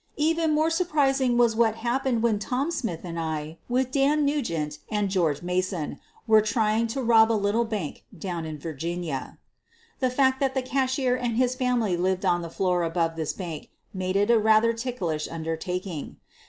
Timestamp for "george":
5.11-5.43